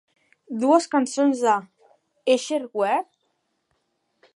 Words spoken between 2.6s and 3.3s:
"Where?